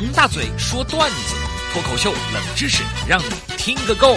[0.00, 1.34] 王大嘴说段子，
[1.72, 4.14] 脱口秀冷知识，让你听个够。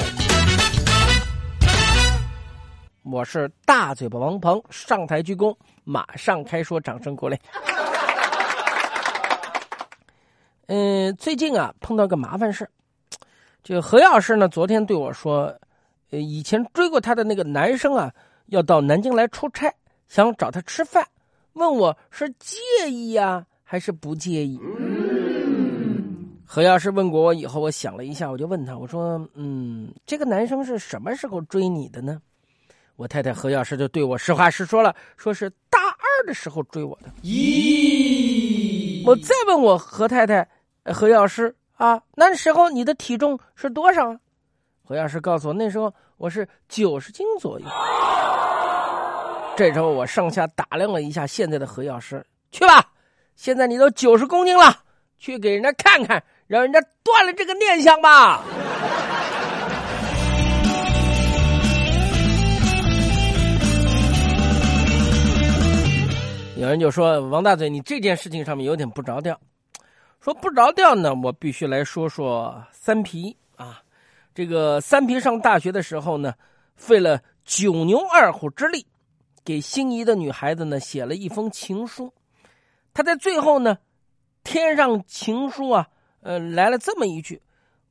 [3.02, 7.36] 我是大嘴巴王鹏，上台鞠躬，马上开说，掌声鼓励。
[10.68, 12.70] 嗯， 最近啊碰到个麻烦事，
[13.64, 15.46] 这个何老师呢，昨天对我说，
[16.12, 18.14] 呃，以前追过他的那个男生啊，
[18.50, 19.74] 要到南京来出差，
[20.08, 21.04] 想找他吃饭，
[21.54, 24.60] 问我是介意呀还是不介意。
[26.54, 32.22] 何药师问过我以后，我想了一下，我就问他，我说，嗯，这个男生是什么时候追你的呢？
[32.98, 37.08] 我太太何药师就对我实话实说了，说是大二的时候追我的。
[37.24, 40.46] 咦，我再问我何太太。
[40.84, 44.14] 何药师啊，那时候你的体重是多少？
[44.84, 47.66] 何药师告诉我，那时候我是九十斤左右。
[49.56, 52.92] 这时候我上下打量了一下现在的何药师，去吧，
[53.38, 54.84] 现在你都九十公斤了，
[55.18, 58.44] 去给人家看看，让人家断了这个念想吧。
[66.58, 69.40] 有人就说王大嘴，你这件事情上面有点不着调。
[70.20, 73.82] 说不着调呢，我必须来说说三皮啊。
[74.36, 76.34] 这个三皮上大学的时候呢，
[76.76, 78.86] 费了九牛二虎之力，
[79.46, 82.14] 给心仪的女孩子呢写了一封情书。
[82.94, 83.78] 他在最后呢，
[84.44, 85.88] 添上情书啊，
[86.22, 87.42] 呃，来了这么一句：“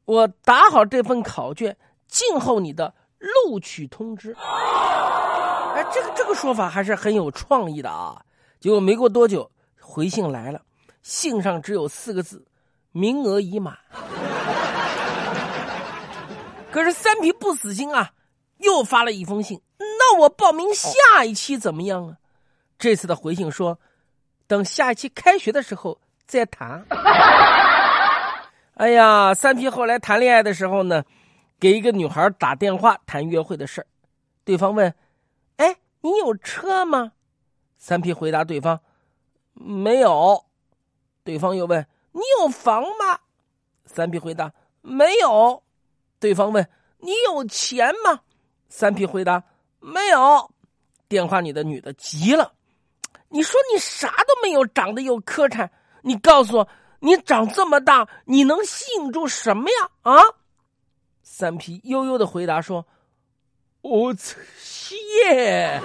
[0.06, 1.76] 我打好这份考卷，
[2.08, 4.34] 静候你的录取通知。”
[5.74, 8.20] 哎，这个这个说法还是很有创意的啊。
[8.58, 10.60] 结果没过多久，回信来了。
[11.02, 12.44] 信上只有四个字
[12.92, 13.76] ：“名额已满。”
[16.70, 18.12] 可是三皮不死心啊，
[18.58, 19.60] 又发了一封信。
[19.78, 22.16] 那我报名下一期怎么样啊？
[22.78, 23.78] 这次的回信说
[24.46, 26.86] ：“等下一期开学的时候再谈。”
[28.80, 31.04] 哎呀，三皮后来谈恋爱的时候呢，
[31.58, 33.86] 给一个女孩打电话谈约会的事儿。
[34.42, 34.94] 对方问
[35.58, 37.12] ：“哎，你有车吗？”
[37.76, 38.80] 三皮回答对方
[39.52, 40.42] ：“没有。”
[41.22, 43.19] 对方又问：“你有房吗？”
[43.84, 45.62] 三皮回答：“没有。”
[46.19, 46.66] 对方问
[47.00, 48.20] ：“你有钱吗？”
[48.70, 49.44] 三皮回答
[49.78, 50.50] ：“没有。”
[51.06, 52.50] 电话里的女的急了
[53.28, 55.69] ：“你说你啥都没有，长得又磕碜，
[56.00, 56.69] 你告诉我，
[57.00, 60.22] 你长这么大，你能吸引住什么呀？”啊！
[61.22, 62.87] 三皮悠悠的回答说
[63.83, 65.81] ：“我切。”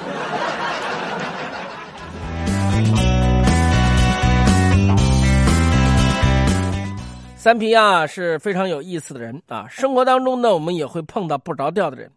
[7.37, 12.11] 三皮啊是非常有意思的人啊，生活当中呢，我们也会碰到不着调的人，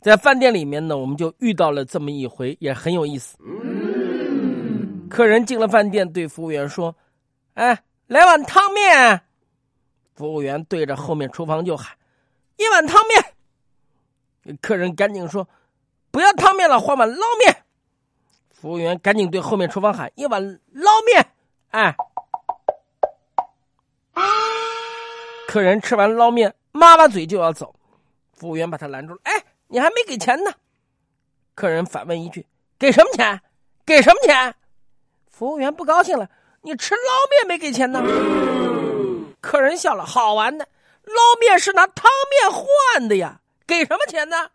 [0.00, 3.38] 在饭店里面呢，我们就遇到了这么一回，也很有意思。
[5.08, 6.92] 客人进了饭店，对服务员说
[7.54, 9.22] ：“哎，来碗汤面。”
[10.14, 11.96] 服务员对着后面厨房就喊
[12.56, 15.48] ：“一碗汤面。”客人赶紧说
[16.10, 17.64] ：“不要汤面了，换碗捞面。”
[18.52, 21.26] 服务员赶紧对后面厨房喊：“一碗捞面。”
[21.70, 21.94] 哎。
[25.48, 27.74] 客人吃完捞面，抹抹嘴就要走，
[28.32, 29.20] 服务员把他拦住了。
[29.24, 29.32] 哎，
[29.68, 30.50] 你还没给钱呢！
[31.54, 32.46] 客人反问一句
[32.78, 33.40] ：“给什么钱？
[33.86, 34.54] 给什么钱？”
[35.30, 36.28] 服务员不高兴了
[36.66, 38.02] ：“你吃捞面没给钱呢？”
[39.40, 40.66] 客人笑了：“好玩的，
[41.04, 44.50] 捞面是拿汤面换的呀，给什么钱呢？”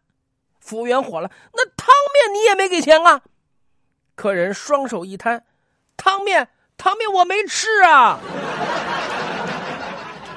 [0.60, 3.22] 服务员火了：“那汤面你也没给钱啊？”
[4.14, 5.46] 客人双手一摊
[5.96, 8.20] ：“汤面，汤面我没吃啊。”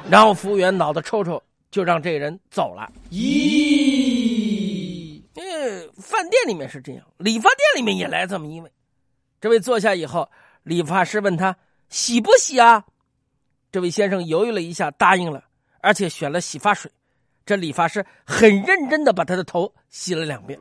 [0.09, 1.43] 然后服务员脑子抽抽，
[1.73, 2.89] 就让这人走了。
[3.11, 8.71] 咦，嗯，饭店里面是这样，理发店里面也来这么一位。
[9.41, 10.31] 这位坐下以后，
[10.65, 11.57] 理发师问他
[11.89, 12.85] 洗不洗啊？
[13.71, 15.45] 这位先生犹豫了一下，答应了，
[15.81, 16.91] 而且选了洗发水。
[17.47, 20.59] 这理发师很认真的把他的头洗了两遍。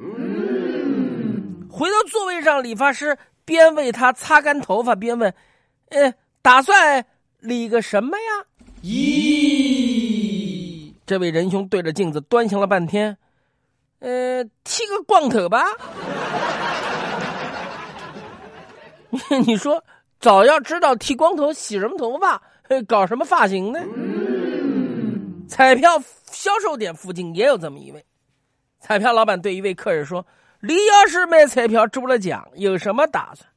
[1.69, 5.34] 回到座位上，理发师边为他擦干头发，边问
[5.90, 7.06] ：“呃，打算
[7.40, 8.46] 理个什么呀？”
[8.84, 13.17] 咦，这位仁兄对着镜子端详了半天，
[14.00, 15.64] 呃，剃个光头吧。
[19.46, 19.82] 你说，
[20.23, 22.41] 早要知道剃光头洗什么头发，
[22.87, 23.79] 搞什么发型呢？
[25.49, 28.05] 彩票销售点附近也有这么一位，
[28.79, 30.25] 彩票老板对一位客人说
[30.64, 33.49] ：“你要是买彩票中了奖，有什么打算？”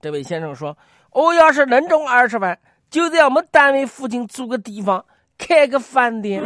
[0.00, 0.78] 这位先生说
[1.10, 2.56] ：“我要是能中二十万。”
[2.88, 5.04] 就在我们单位附近租个地方
[5.38, 6.40] 开个饭店。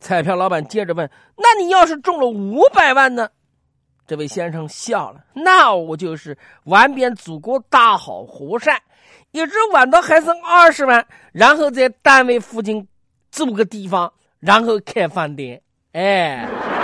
[0.00, 3.30] 彩票老板接着问：“那你要是中了五百万呢？”
[4.06, 8.80] 这位先生笑了：“那我就是玩遍祖国大好河山，
[9.32, 12.86] 一直玩到还剩二十万，然后在单位附近
[13.30, 15.60] 租个地方，然后开饭店。
[15.92, 16.75] 哎。